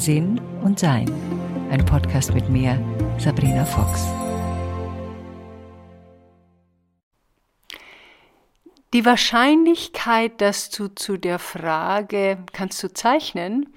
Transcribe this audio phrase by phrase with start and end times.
[0.00, 1.12] Sinn und Sein.
[1.70, 2.82] Ein Podcast mit mir,
[3.18, 4.06] Sabrina Fox.
[8.94, 13.74] Die Wahrscheinlichkeit, dass du zu der Frage, kannst du zeichnen,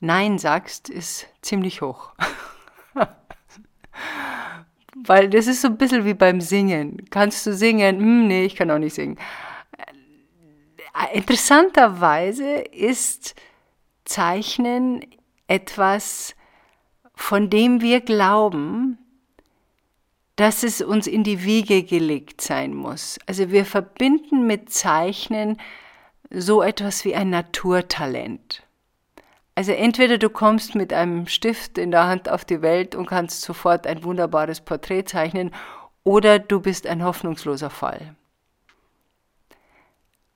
[0.00, 2.12] Nein sagst, ist ziemlich hoch.
[4.96, 7.08] Weil das ist so ein bisschen wie beim Singen.
[7.10, 7.98] Kannst du singen?
[8.00, 9.18] Hm, nee, ich kann auch nicht singen.
[11.12, 13.36] Interessanterweise ist
[14.04, 15.00] Zeichnen
[15.46, 16.34] etwas,
[17.14, 18.98] von dem wir glauben,
[20.36, 23.18] dass es uns in die Wiege gelegt sein muss.
[23.26, 25.58] Also wir verbinden mit Zeichnen
[26.30, 28.64] so etwas wie ein Naturtalent.
[29.54, 33.42] Also entweder du kommst mit einem Stift in der Hand auf die Welt und kannst
[33.42, 35.52] sofort ein wunderbares Porträt zeichnen,
[36.02, 38.14] oder du bist ein hoffnungsloser Fall.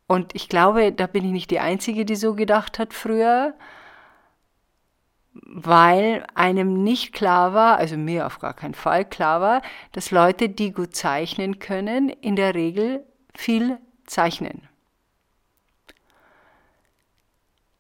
[0.06, 3.54] Und ich glaube, da bin ich nicht die Einzige, die so gedacht hat früher,
[5.42, 10.48] weil einem nicht klar war, also mir auf gar keinen Fall klar war, dass Leute,
[10.48, 14.68] die gut zeichnen können, in der Regel viel zeichnen.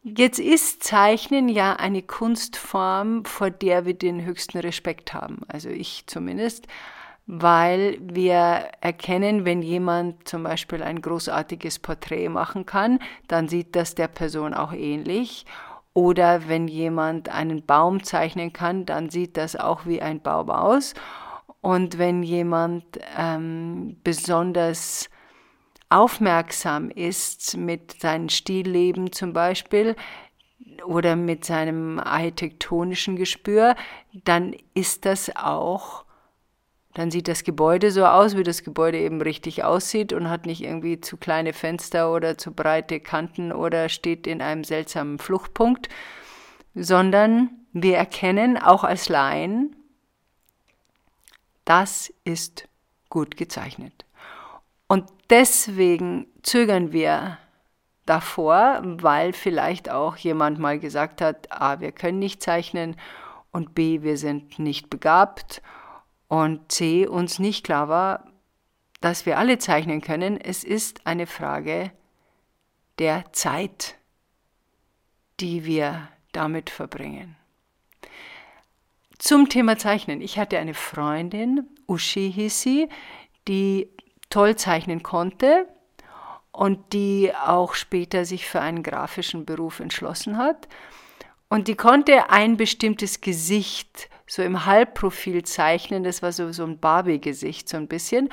[0.02, 5.40] Jetzt ist Zeichnen ja eine Kunstform, vor der wir den höchsten Respekt haben.
[5.48, 6.66] Also ich zumindest,
[7.26, 13.94] weil wir erkennen, wenn jemand zum Beispiel ein großartiges Porträt machen kann, dann sieht das
[13.94, 15.44] der Person auch ähnlich.
[15.98, 20.94] Oder wenn jemand einen Baum zeichnen kann, dann sieht das auch wie ein Baum aus.
[21.60, 22.84] Und wenn jemand
[23.16, 25.10] ähm, besonders
[25.88, 29.96] aufmerksam ist mit seinem Stillleben zum Beispiel
[30.86, 33.74] oder mit seinem architektonischen Gespür,
[34.22, 36.04] dann ist das auch,
[36.98, 40.64] dann sieht das Gebäude so aus, wie das Gebäude eben richtig aussieht und hat nicht
[40.64, 45.88] irgendwie zu kleine Fenster oder zu breite Kanten oder steht in einem seltsamen Fluchtpunkt,
[46.74, 49.76] sondern wir erkennen auch als Laien,
[51.64, 52.66] das ist
[53.10, 54.04] gut gezeichnet.
[54.88, 57.38] Und deswegen zögern wir
[58.06, 62.96] davor, weil vielleicht auch jemand mal gesagt hat, a, wir können nicht zeichnen
[63.52, 65.62] und b, wir sind nicht begabt
[66.28, 68.30] und c, uns nicht klar war,
[69.00, 70.40] dass wir alle zeichnen können.
[70.40, 71.92] Es ist eine Frage
[72.98, 73.96] der Zeit,
[75.40, 77.36] die wir damit verbringen.
[79.18, 80.20] Zum Thema Zeichnen.
[80.20, 82.88] Ich hatte eine Freundin, Uschi hieß sie,
[83.48, 83.88] die
[84.30, 85.66] toll zeichnen konnte
[86.52, 90.68] und die auch später sich für einen grafischen Beruf entschlossen hat.
[91.48, 96.04] Und die konnte ein bestimmtes Gesicht so im Halbprofil zeichnen.
[96.04, 98.28] Das war so, so ein Barbie-Gesicht, so ein bisschen.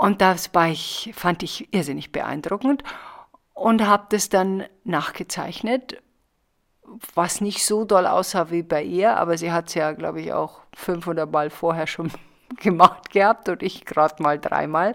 [0.00, 2.82] Und das war ich, fand ich irrsinnig beeindruckend
[3.54, 6.02] und habe das dann nachgezeichnet,
[7.14, 10.32] was nicht so doll aussah wie bei ihr, aber sie hat es ja, glaube ich,
[10.32, 12.10] auch 500 Mal vorher schon
[12.56, 14.94] gemacht gehabt und ich gerade mal dreimal.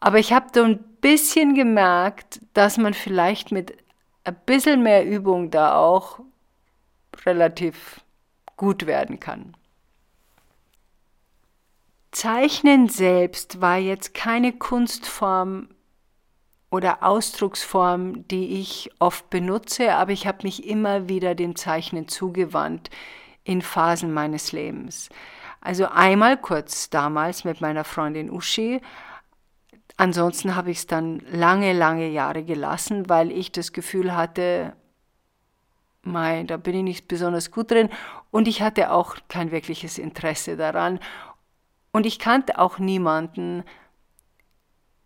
[0.00, 3.76] Aber ich habe so ein bisschen gemerkt, dass man vielleicht mit
[4.24, 6.18] ein bisschen mehr Übung da auch
[7.24, 8.00] relativ
[8.56, 9.54] gut werden kann.
[12.10, 15.68] Zeichnen selbst war jetzt keine Kunstform
[16.70, 22.90] oder Ausdrucksform, die ich oft benutze, aber ich habe mich immer wieder dem Zeichnen zugewandt
[23.44, 25.08] in Phasen meines Lebens.
[25.60, 28.80] Also einmal kurz damals mit meiner Freundin Uschi.
[29.96, 34.74] Ansonsten habe ich es dann lange, lange Jahre gelassen, weil ich das Gefühl hatte,
[36.06, 37.88] mei, da bin ich nicht besonders gut drin
[38.30, 41.00] und ich hatte auch kein wirkliches Interesse daran.
[41.92, 43.64] Und ich kannte auch niemanden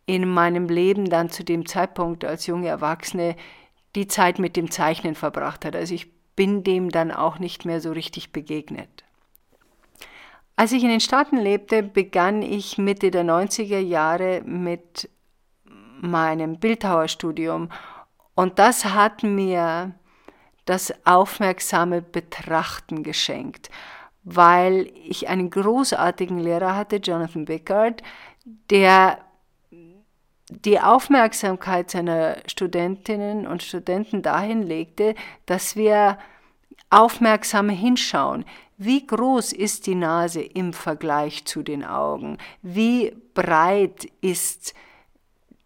[0.06, 3.36] in meinem Leben dann zu dem Zeitpunkt als junge Erwachsene,
[3.94, 5.76] die Zeit mit dem Zeichnen verbracht hat.
[5.76, 9.04] Also ich bin dem dann auch nicht mehr so richtig begegnet.
[10.56, 15.08] Als ich in den Staaten lebte, begann ich Mitte der 90er Jahre mit
[16.00, 17.70] meinem Bildhauerstudium
[18.34, 19.94] und das hat mir
[20.70, 23.70] das aufmerksame Betrachten geschenkt,
[24.22, 28.04] weil ich einen großartigen Lehrer hatte, Jonathan Bickard,
[28.44, 29.18] der
[30.48, 36.18] die Aufmerksamkeit seiner Studentinnen und Studenten dahin legte, dass wir
[36.88, 38.44] aufmerksam hinschauen.
[38.76, 42.38] Wie groß ist die Nase im Vergleich zu den Augen?
[42.62, 44.74] Wie breit ist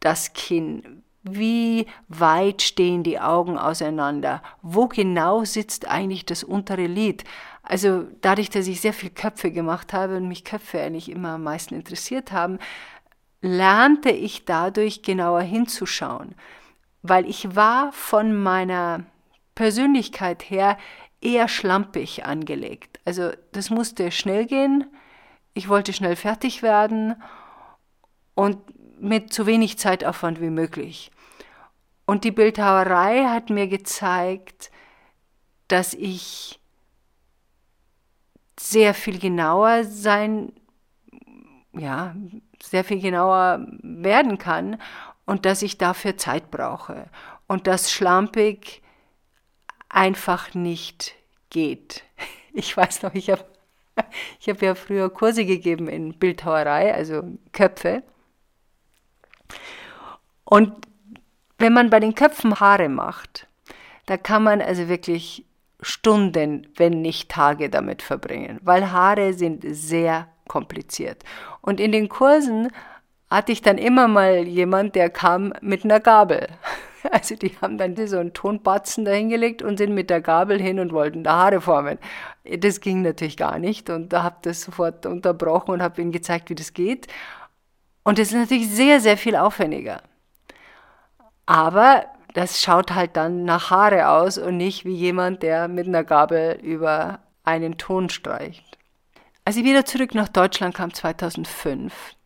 [0.00, 1.03] das Kinn?
[1.24, 4.42] Wie weit stehen die Augen auseinander?
[4.60, 7.24] Wo genau sitzt eigentlich das untere Lid?
[7.62, 11.42] Also dadurch, dass ich sehr viel Köpfe gemacht habe und mich Köpfe eigentlich immer am
[11.42, 12.58] meisten interessiert haben,
[13.40, 16.34] lernte ich dadurch genauer hinzuschauen,
[17.02, 19.04] weil ich war von meiner
[19.54, 20.76] Persönlichkeit her
[21.22, 23.00] eher schlampig angelegt.
[23.06, 24.84] Also das musste schnell gehen,
[25.54, 27.14] ich wollte schnell fertig werden
[28.34, 28.58] und
[28.98, 31.10] mit so wenig Zeitaufwand wie möglich.
[32.06, 34.70] Und die Bildhauerei hat mir gezeigt,
[35.68, 36.60] dass ich
[38.58, 40.52] sehr viel genauer sein,
[41.72, 42.14] ja,
[42.62, 44.80] sehr viel genauer werden kann
[45.26, 47.06] und dass ich dafür Zeit brauche
[47.46, 48.82] und dass schlampig
[49.88, 51.14] einfach nicht
[51.50, 52.04] geht.
[52.56, 53.44] Ich weiß noch, ich habe
[54.40, 58.04] ich hab ja früher Kurse gegeben in Bildhauerei, also Köpfe.
[60.44, 60.72] Und
[61.58, 63.46] wenn man bei den Köpfen Haare macht,
[64.06, 65.46] da kann man also wirklich
[65.80, 71.22] Stunden, wenn nicht Tage damit verbringen, weil Haare sind sehr kompliziert.
[71.60, 72.70] Und in den Kursen
[73.30, 76.48] hatte ich dann immer mal jemand, der kam mit einer Gabel.
[77.12, 80.90] Also die haben dann so einen Tonbatzen dahingelegt und sind mit der Gabel hin und
[80.94, 81.98] wollten da Haare formen.
[82.44, 86.48] Das ging natürlich gar nicht und da habe das sofort unterbrochen und habe ihnen gezeigt,
[86.48, 87.08] wie das geht.
[88.04, 90.00] Und das ist natürlich sehr, sehr viel aufwendiger.
[91.46, 96.04] Aber das schaut halt dann nach Haare aus und nicht wie jemand, der mit einer
[96.04, 98.78] Gabel über einen Ton streicht.
[99.44, 102.16] Als ich wieder zurück nach Deutschland kam 2005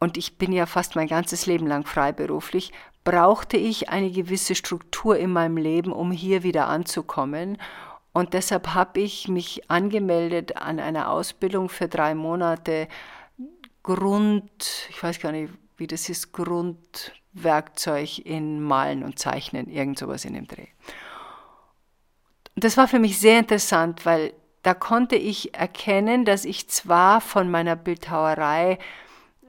[0.00, 2.72] und ich bin ja fast mein ganzes Leben lang freiberuflich,
[3.04, 7.58] brauchte ich eine gewisse Struktur in meinem Leben, um hier wieder anzukommen.
[8.12, 12.88] Und deshalb habe ich mich angemeldet an einer Ausbildung für drei Monate
[13.82, 16.32] Grund, ich weiß gar nicht, wie das ist,
[17.36, 20.66] Grundwerkzeug in Malen und Zeichnen, irgend sowas in dem Dreh.
[22.54, 27.50] Das war für mich sehr interessant, weil da konnte ich erkennen, dass ich zwar von
[27.50, 28.78] meiner Bildhauerei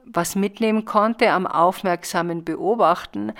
[0.05, 3.33] was mitnehmen konnte am aufmerksamen Beobachten,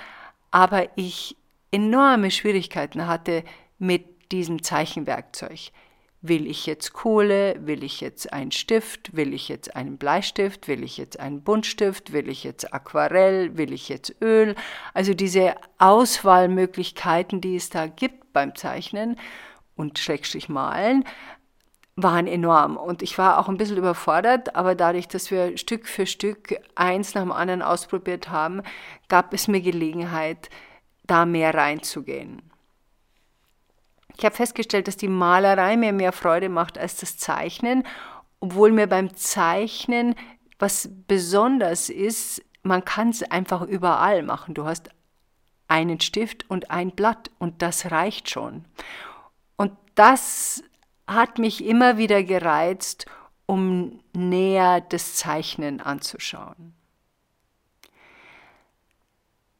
[0.50, 1.36] aber ich
[1.70, 3.44] enorme Schwierigkeiten hatte
[3.78, 5.70] mit diesem Zeichenwerkzeug.
[6.20, 7.54] Will ich jetzt Kohle?
[7.60, 9.14] Will ich jetzt einen Stift?
[9.14, 10.66] Will ich jetzt einen Bleistift?
[10.66, 12.12] Will ich jetzt einen Buntstift?
[12.12, 13.56] Will ich jetzt Aquarell?
[13.56, 14.56] Will ich jetzt Öl?
[14.94, 19.16] Also diese Auswahlmöglichkeiten, die es da gibt beim Zeichnen
[19.76, 21.04] und Schrägstrich malen,
[21.94, 22.76] waren enorm.
[22.76, 27.14] Und ich war auch ein bisschen überfordert, aber dadurch, dass wir Stück für Stück eins
[27.14, 28.62] nach dem anderen ausprobiert haben,
[29.08, 30.50] gab es mir Gelegenheit,
[31.06, 32.47] da mehr reinzugehen.
[34.18, 37.84] Ich habe festgestellt, dass die Malerei mir mehr Freude macht als das Zeichnen,
[38.40, 40.16] obwohl mir beim Zeichnen
[40.58, 44.54] was besonders ist, man kann es einfach überall machen.
[44.54, 44.88] Du hast
[45.68, 48.64] einen Stift und ein Blatt und das reicht schon.
[49.56, 50.64] Und das
[51.06, 53.06] hat mich immer wieder gereizt,
[53.46, 56.74] um näher das Zeichnen anzuschauen.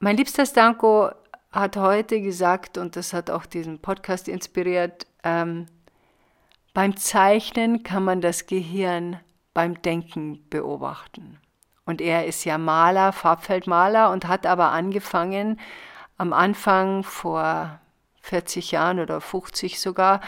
[0.01, 1.11] Mein liebster Stanko
[1.51, 5.67] hat heute gesagt, und das hat auch diesen Podcast inspiriert, ähm,
[6.75, 9.19] beim Zeichnen kann man das Gehirn
[9.55, 11.39] beim Denken beobachten.
[11.85, 15.59] Und er ist ja Maler, Farbfeldmaler und hat aber angefangen,
[16.19, 17.81] am Anfang vor
[18.21, 20.21] 40 Jahren oder 50 sogar,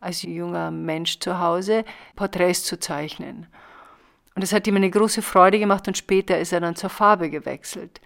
[0.00, 1.84] als junger Mensch zu Hause,
[2.16, 3.46] Porträts zu zeichnen.
[4.34, 7.30] Und das hat ihm eine große Freude gemacht und später ist er dann zur Farbe
[7.30, 8.00] gewechselt.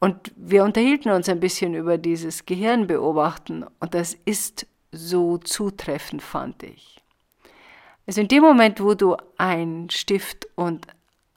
[0.00, 6.62] Und wir unterhielten uns ein bisschen über dieses Gehirnbeobachten und das ist so zutreffend, fand
[6.62, 7.02] ich.
[8.06, 10.86] Also in dem Moment, wo du einen Stift und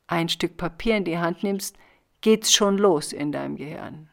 [0.08, 1.76] ein Stück Papier in die Hand nimmst,
[2.22, 4.10] geht's schon los in deinem Gehirn.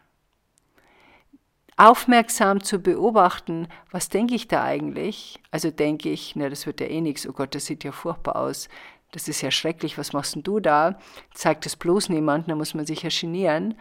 [1.77, 5.39] Aufmerksam zu beobachten, was denke ich da eigentlich?
[5.51, 8.37] Also denke ich, na, das wird ja eh nichts, oh Gott, das sieht ja furchtbar
[8.37, 8.69] aus,
[9.13, 10.99] das ist ja schrecklich, was machst denn du da?
[11.33, 13.77] Zeigt es bloß niemand, da muss man sich ja genieren.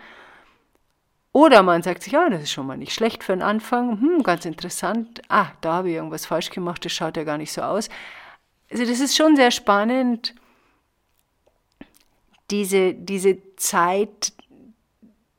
[1.40, 4.24] Oder man sagt sich, ja, das ist schon mal nicht schlecht für einen Anfang, hm,
[4.24, 7.62] ganz interessant, ah, da habe ich irgendwas falsch gemacht, das schaut ja gar nicht so
[7.62, 7.88] aus.
[8.70, 10.36] Also das ist schon sehr spannend,
[12.52, 14.34] diese, diese Zeit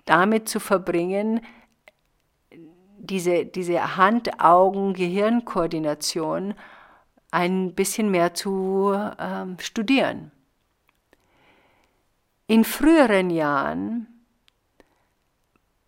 [0.07, 1.43] damit zu verbringen,
[2.97, 6.55] diese, diese Hand-Augen-Gehirn-Koordination
[7.31, 10.33] ein bisschen mehr zu ähm, studieren.
[12.47, 14.20] In früheren Jahren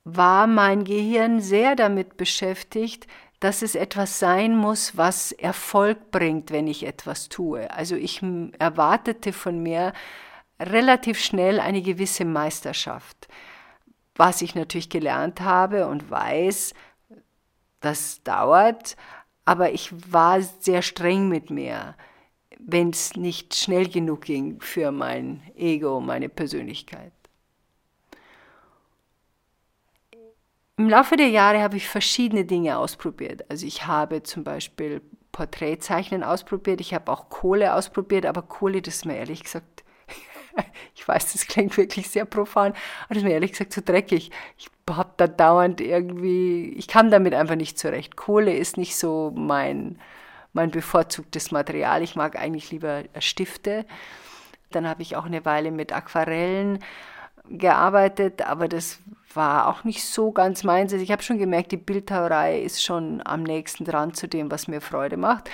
[0.05, 3.07] war mein Gehirn sehr damit beschäftigt,
[3.41, 7.71] dass es etwas sein muss, was Erfolg bringt, wenn ich etwas tue.
[7.73, 8.23] Also ich
[8.59, 9.93] erwartete von mir
[10.61, 13.29] relativ schnell eine gewisse Meisterschaft.
[14.15, 16.75] Was ich natürlich gelernt habe und weiß,
[17.81, 18.97] das dauert,
[19.45, 21.97] aber ich war sehr streng mit mir,
[22.61, 27.13] wenn es nicht schnell genug ging für mein Ego, meine Persönlichkeit.
[30.83, 33.49] Im Laufe der Jahre habe ich verschiedene Dinge ausprobiert.
[33.49, 38.97] Also ich habe zum Beispiel Porträtzeichnen ausprobiert, ich habe auch Kohle ausprobiert, aber Kohle, das
[38.97, 39.85] ist mir ehrlich gesagt,
[40.97, 42.73] ich weiß, das klingt wirklich sehr profan,
[43.05, 44.33] aber das ist mir ehrlich gesagt zu so dreckig.
[44.59, 48.17] Ich habe da dauernd irgendwie, ich kam damit einfach nicht zurecht.
[48.17, 50.01] Kohle ist nicht so mein,
[50.53, 52.03] mein bevorzugtes Material.
[52.03, 53.87] Ich mag eigentlich lieber Stifte.
[54.73, 56.81] Dann habe ich auch eine Weile mit Aquarellen
[57.49, 59.01] gearbeitet, aber das
[59.35, 60.93] war auch nicht so ganz meins.
[60.93, 64.69] Also ich habe schon gemerkt, die Bildhauerei ist schon am nächsten dran zu dem, was
[64.69, 65.51] mir Freude macht.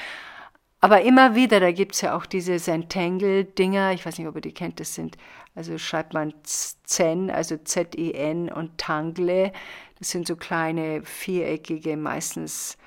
[0.80, 4.40] Aber immer wieder, da gibt es ja auch diese Zentangle-Dinger, ich weiß nicht, ob ihr
[4.40, 5.16] die kennt, das sind,
[5.56, 9.52] also schreibt man Zen, also Z-E-N und Tangle.
[9.98, 12.78] Das sind so kleine, viereckige, meistens,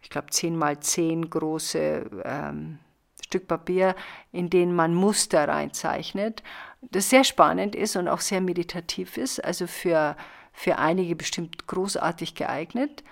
[0.00, 2.78] ich glaube, 10 mal 10 große ähm,
[3.22, 3.94] Stück Papier,
[4.32, 6.42] in denen man Muster reinzeichnet
[6.80, 10.16] das sehr spannend ist und auch sehr meditativ ist, also für,
[10.52, 13.02] für einige bestimmt großartig geeignet.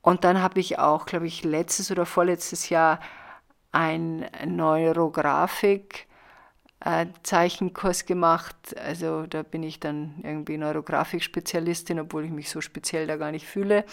[0.00, 3.00] Und dann habe ich auch, glaube ich, letztes oder vorletztes Jahr
[3.70, 6.06] ein Neurografik
[6.80, 8.56] äh, Zeichenkurs gemacht.
[8.76, 13.46] Also da bin ich dann irgendwie Neurografik-Spezialistin, obwohl ich mich so speziell da gar nicht
[13.46, 13.84] fühle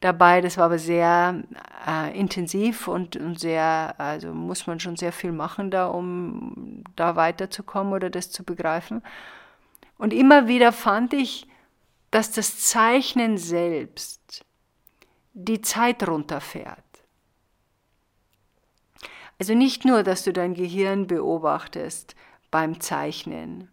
[0.00, 0.40] dabei.
[0.40, 1.42] Das war aber sehr
[1.86, 7.16] äh, intensiv und, und, sehr, also muss man schon sehr viel machen da, um da
[7.16, 9.02] weiterzukommen oder das zu begreifen.
[9.96, 11.46] Und immer wieder fand ich,
[12.10, 14.44] dass das Zeichnen selbst
[15.34, 16.78] die Zeit runterfährt.
[19.38, 22.16] Also nicht nur, dass du dein Gehirn beobachtest
[22.50, 23.70] beim Zeichnen,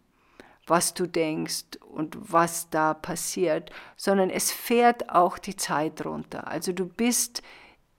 [0.66, 6.48] was du denkst und was da passiert, sondern es fährt auch die Zeit runter.
[6.48, 7.42] Also du bist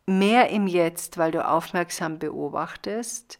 [0.05, 3.39] mehr im Jetzt, weil du aufmerksam beobachtest.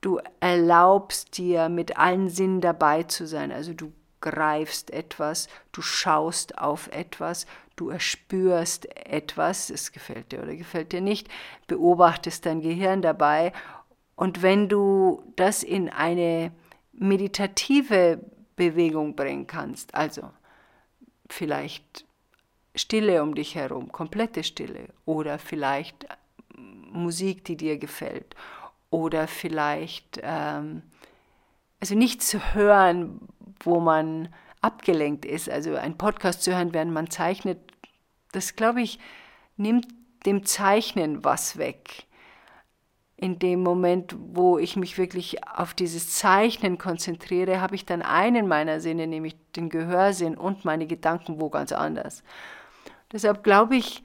[0.00, 3.52] Du erlaubst dir mit allen Sinnen dabei zu sein.
[3.52, 10.56] Also du greifst etwas, du schaust auf etwas, du erspürst etwas, es gefällt dir oder
[10.56, 11.28] gefällt dir nicht,
[11.66, 13.52] beobachtest dein Gehirn dabei.
[14.14, 16.52] Und wenn du das in eine
[16.98, 18.20] meditative
[18.56, 19.94] Bewegung bringen kannst.
[19.94, 20.30] Also
[21.28, 22.04] vielleicht
[22.74, 26.06] Stille um dich herum, komplette Stille oder vielleicht
[26.56, 28.34] Musik, die dir gefällt
[28.90, 30.82] oder vielleicht ähm,
[31.80, 33.20] also nicht zu hören,
[33.60, 35.50] wo man abgelenkt ist.
[35.50, 37.58] Also ein Podcast zu hören, während man zeichnet,
[38.32, 38.98] das glaube ich
[39.56, 39.86] nimmt
[40.24, 42.06] dem Zeichnen was weg
[43.18, 48.46] in dem Moment, wo ich mich wirklich auf dieses Zeichnen konzentriere, habe ich dann einen
[48.46, 52.22] meiner Sinne, nämlich den Gehörsinn und meine Gedanken wo ganz anders.
[53.12, 54.02] Deshalb glaube ich,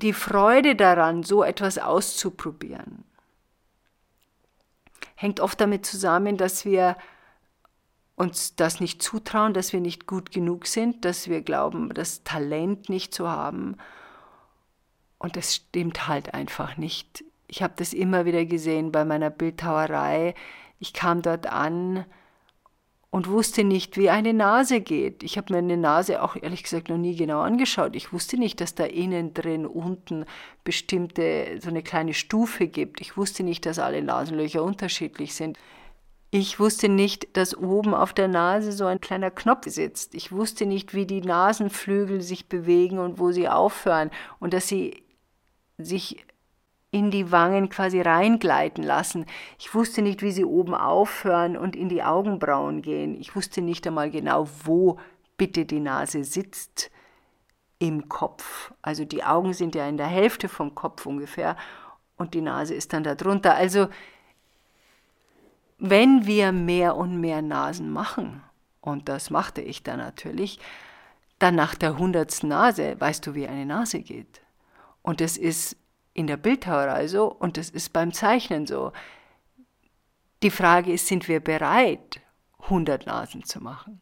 [0.00, 3.04] die Freude daran, so etwas auszuprobieren,
[5.16, 6.96] hängt oft damit zusammen, dass wir
[8.16, 12.88] uns das nicht zutrauen, dass wir nicht gut genug sind, dass wir glauben, das Talent
[12.88, 13.76] nicht zu haben
[15.20, 17.24] und das stimmt halt einfach nicht.
[17.46, 20.34] Ich habe das immer wieder gesehen bei meiner Bildhauerei.
[20.78, 22.04] Ich kam dort an
[23.10, 25.22] und wusste nicht, wie eine Nase geht.
[25.22, 27.96] Ich habe mir eine Nase auch ehrlich gesagt noch nie genau angeschaut.
[27.96, 30.24] Ich wusste nicht, dass da innen drin unten
[30.64, 33.00] bestimmte so eine kleine Stufe gibt.
[33.00, 35.58] Ich wusste nicht, dass alle Nasenlöcher unterschiedlich sind.
[36.30, 40.14] Ich wusste nicht, dass oben auf der Nase so ein kleiner Knopf sitzt.
[40.14, 45.02] Ich wusste nicht, wie die Nasenflügel sich bewegen und wo sie aufhören und dass sie
[45.86, 46.24] sich
[46.90, 49.26] in die Wangen quasi reingleiten lassen.
[49.58, 53.18] Ich wusste nicht, wie sie oben aufhören und in die Augenbrauen gehen.
[53.20, 54.98] Ich wusste nicht einmal genau, wo
[55.36, 56.90] bitte die Nase sitzt
[57.78, 58.72] im Kopf.
[58.82, 61.56] Also die Augen sind ja in der Hälfte vom Kopf ungefähr
[62.16, 63.54] und die Nase ist dann darunter.
[63.54, 63.88] Also
[65.78, 68.42] wenn wir mehr und mehr Nasen machen,
[68.82, 70.58] und das machte ich dann natürlich,
[71.38, 74.42] dann nach der hundertsten Nase weißt du, wie eine Nase geht.
[75.02, 75.76] Und das ist
[76.12, 78.92] in der Bildhauerei so und das ist beim Zeichnen so.
[80.42, 82.20] Die Frage ist, sind wir bereit,
[82.62, 84.00] 100 Nasen zu machen?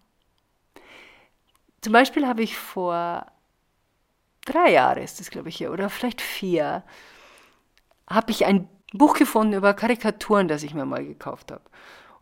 [1.80, 3.26] Zum Beispiel habe ich vor
[4.44, 6.82] drei Jahren, ist das glaube ich hier, oder vielleicht vier,
[8.08, 11.64] habe ich ein Buch gefunden über Karikaturen, das ich mir mal gekauft habe.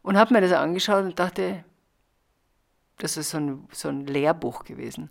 [0.03, 1.65] Und habe mir das angeschaut und dachte,
[2.99, 5.11] das ist so ein, so ein Lehrbuch gewesen.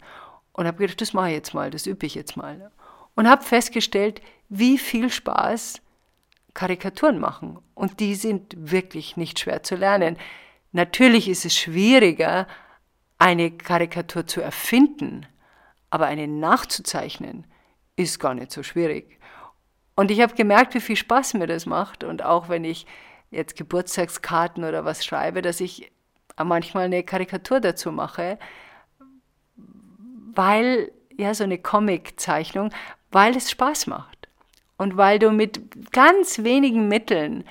[0.52, 2.72] Und habe gedacht, das mache ich jetzt mal, das übe ich jetzt mal
[3.16, 5.82] und habe festgestellt, wie viel Spaß
[6.54, 7.60] Karikaturen machen.
[7.74, 10.18] Und die sind wirklich nicht schwer zu lernen.
[10.72, 12.48] Natürlich ist es schwieriger,
[13.18, 15.26] eine Karikatur zu erfinden,
[15.90, 17.46] aber eine nachzuzeichnen
[17.96, 19.20] ist gar nicht so schwierig.
[19.96, 22.04] Und ich habe gemerkt, wie viel Spaß mir das macht.
[22.04, 22.86] Und auch wenn ich
[23.32, 25.92] jetzt Geburtstagskarten oder was schreibe, dass ich
[26.44, 28.38] manchmal eine Karikatur dazu mache,
[30.34, 32.72] weil, ja, so eine Comic-Zeichnung,
[33.16, 34.28] weil es Spaß macht.
[34.76, 37.46] Und weil du mit ganz wenigen Mitteln,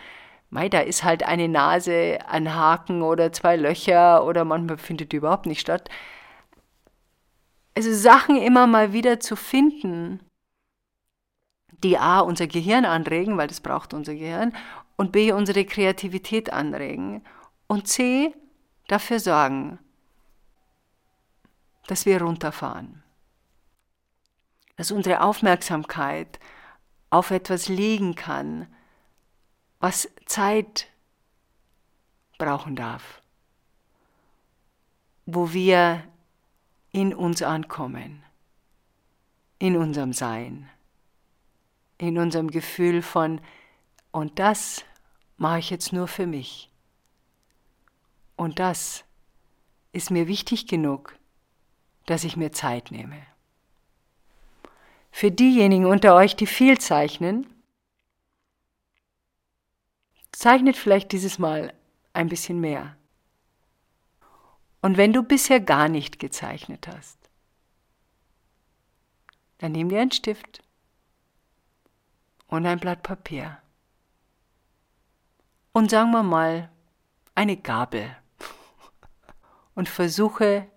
[0.50, 5.16] mei, da ist halt eine Nase, ein Haken oder zwei Löcher oder manchmal findet die
[5.16, 5.88] überhaupt nicht statt.
[7.74, 10.20] Also Sachen immer mal wieder zu finden,
[11.82, 14.54] die A, unser Gehirn anregen, weil das braucht unser Gehirn,
[14.96, 17.24] und B, unsere Kreativität anregen
[17.68, 18.34] und C,
[18.86, 19.78] dafür sorgen,
[21.86, 23.03] dass wir runterfahren,
[24.76, 26.38] dass unsere Aufmerksamkeit
[27.10, 28.66] auf etwas liegen kann,
[29.78, 30.88] was Zeit
[32.38, 33.22] brauchen darf,
[35.26, 36.02] wo wir
[36.90, 38.22] in uns ankommen,
[39.58, 40.68] in unserem Sein,
[41.98, 43.40] in unserem Gefühl von,
[44.10, 44.84] und das
[45.36, 46.70] mache ich jetzt nur für mich.
[48.36, 49.04] Und das
[49.92, 51.16] ist mir wichtig genug,
[52.06, 53.33] dass ich mir Zeit nehme.
[55.16, 57.46] Für diejenigen unter euch, die viel zeichnen,
[60.32, 61.72] zeichnet vielleicht dieses Mal
[62.14, 62.96] ein bisschen mehr.
[64.82, 67.16] Und wenn du bisher gar nicht gezeichnet hast,
[69.58, 70.64] dann nimm dir einen Stift
[72.48, 73.62] und ein Blatt Papier.
[75.70, 76.72] Und sagen wir mal
[77.36, 78.16] eine Gabel.
[79.76, 80.68] Und versuche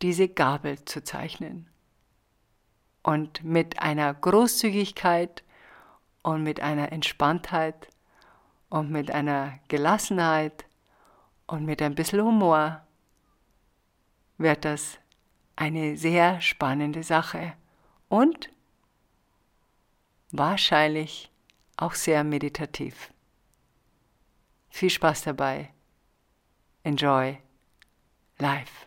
[0.00, 1.71] diese Gabel zu zeichnen.
[3.02, 5.42] Und mit einer Großzügigkeit
[6.22, 7.88] und mit einer Entspanntheit
[8.68, 10.64] und mit einer Gelassenheit
[11.46, 12.80] und mit ein bisschen Humor
[14.38, 14.98] wird das
[15.56, 17.54] eine sehr spannende Sache
[18.08, 18.50] und
[20.30, 21.30] wahrscheinlich
[21.76, 23.12] auch sehr meditativ.
[24.70, 25.70] Viel Spaß dabei.
[26.82, 27.38] Enjoy
[28.38, 28.86] life.